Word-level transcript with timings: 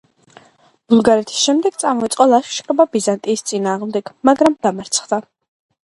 ბულგარეთის 0.93 1.43
შემდეგ 1.49 1.77
წამოიწყო 1.85 2.29
ლაშქრობა 2.33 2.89
ბიზანტიის 2.97 3.47
წინააღმდეგ, 3.53 4.15
მაგრამ 4.31 4.61
დამარცხდა. 4.67 5.27